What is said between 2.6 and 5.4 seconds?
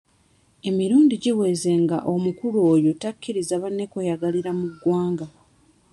oyo takkiriza banne kweyagalira mu ggwanga.